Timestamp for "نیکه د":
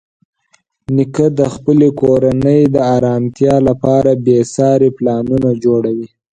0.95-1.41